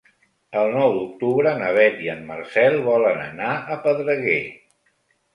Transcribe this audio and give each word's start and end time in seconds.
El 0.59 0.71
nou 0.75 0.93
d'octubre 0.93 1.51
na 1.59 1.67
Beth 1.75 1.99
i 2.05 2.09
en 2.13 2.23
Marcel 2.29 2.77
volen 2.87 3.21
anar 3.25 3.51
a 3.75 3.77
Pedreguer. 3.85 4.39